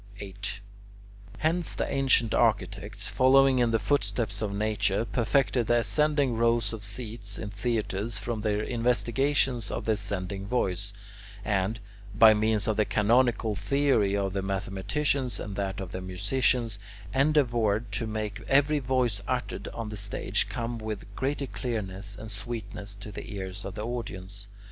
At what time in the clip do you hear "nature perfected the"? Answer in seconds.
4.51-5.75